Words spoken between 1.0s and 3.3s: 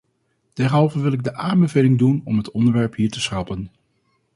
wil ik de aanbeveling doen om het onderwerp hier te